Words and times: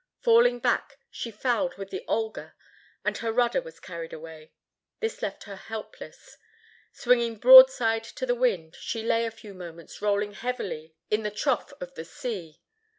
Falling 0.21 0.57
back, 0.57 0.97
she 1.11 1.29
fouled 1.29 1.75
with 1.77 1.91
the 1.91 2.03
Olga, 2.07 2.55
and 3.05 3.19
her 3.19 3.31
rudder 3.31 3.61
was 3.61 3.79
carried 3.79 4.13
away. 4.13 4.51
This 4.99 5.21
left 5.21 5.43
her 5.43 5.55
helpless. 5.55 6.37
Swinging 6.91 7.35
broadside 7.35 8.05
to 8.15 8.25
the 8.25 8.33
wind, 8.33 8.75
she 8.75 9.03
lay 9.03 9.27
a 9.27 9.29
few 9.29 9.53
moments 9.53 10.01
rolling 10.01 10.33
heavily 10.33 10.95
in 11.11 11.21
the 11.21 11.29
trough 11.29 11.71
of 11.79 11.93
the 11.93 12.03
sea. 12.05 12.59